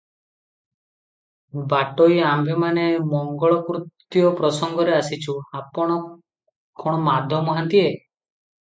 ବାଟୋଇ- 1.73 2.23
ଆମ୍ଭେମାନେ 2.29 2.85
ମଙ୍ଗଳକୃତ୍ୟ 3.11 4.25
ପ୍ରସଙ୍ଗରେ 4.41 4.97
ଆସିଛୁଁ- 5.03 5.39
ଆପଣ 5.63 6.03
କଣ 6.85 7.01
ମାଧ 7.11 7.47
ମହାନ୍ତିଏ? 7.51 7.89